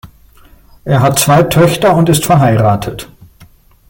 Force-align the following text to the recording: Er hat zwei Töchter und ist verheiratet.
Er 0.83 1.01
hat 1.03 1.19
zwei 1.19 1.43
Töchter 1.43 1.95
und 1.95 2.09
ist 2.09 2.25
verheiratet. 2.25 3.07